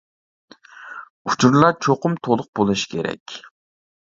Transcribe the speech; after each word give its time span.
ئۇچۇرلار 1.29 1.77
چوقۇم 1.87 2.17
تولۇق 2.29 2.51
بولۇشى 2.61 2.91
كېرەك. 2.95 3.37